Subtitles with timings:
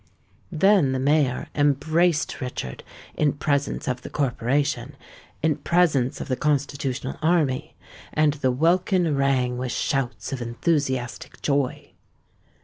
[0.51, 7.75] Then the mayor embraced Richard in presence of the corporation—in presence of the Constitutional Army;
[8.11, 11.91] and the welkin rang with shouts of enthusiastic joy.